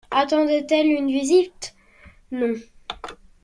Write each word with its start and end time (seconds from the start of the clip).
Attendait-elle 0.09 0.87
une 0.87 1.11
visite? 1.11 1.75
non. 2.31 2.55